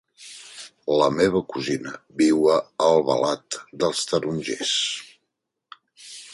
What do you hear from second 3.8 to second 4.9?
dels Tarongers.